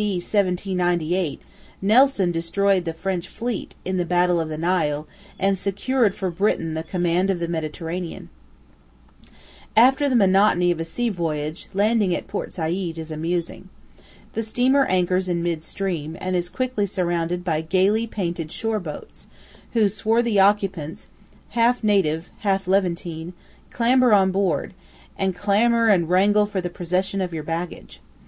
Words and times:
1798, 0.00 1.42
Nelson 1.82 2.30
destroyed 2.30 2.84
the 2.84 2.92
French 2.92 3.26
fleet, 3.26 3.74
and 3.84 5.58
secured 5.58 6.14
for 6.14 6.30
Britain 6.30 6.74
the 6.74 6.84
command 6.84 7.30
of 7.30 7.40
the 7.40 7.48
Mediterranean. 7.48 8.28
[Footnote 9.26 9.32
1: 9.32 9.32
In 9.32 9.32
the 9.32 9.32
"Battle 9.34 9.34
of 9.34 9.58
the 9.58 9.74
Nile."] 9.76 9.88
After 9.88 10.08
the 10.08 10.14
monotony 10.14 10.70
of 10.70 10.78
a 10.78 10.84
sea 10.84 11.08
voyage, 11.08 11.66
landing 11.74 12.14
at 12.14 12.28
Port 12.28 12.52
Said 12.52 12.70
is 12.96 13.10
amusing. 13.10 13.70
The 14.34 14.44
steamer 14.44 14.86
anchors 14.86 15.28
in 15.28 15.42
mid 15.42 15.64
stream, 15.64 16.16
and 16.20 16.36
is 16.36 16.48
quickly 16.48 16.86
surrounded 16.86 17.42
by 17.42 17.60
gaily 17.60 18.06
painted 18.06 18.52
shore 18.52 18.78
boats, 18.78 19.26
whose 19.72 19.96
swarthy 19.96 20.38
occupants 20.38 21.08
half 21.58 21.82
native, 21.82 22.30
half 22.42 22.68
Levantine 22.68 23.32
clamber 23.72 24.12
on 24.12 24.30
board, 24.30 24.74
and 25.18 25.34
clamour 25.34 25.88
and 25.88 26.08
wrangle 26.08 26.46
for 26.46 26.60
the 26.60 26.70
possession 26.70 27.20
of 27.20 27.34
your 27.34 27.42
baggage. 27.42 28.00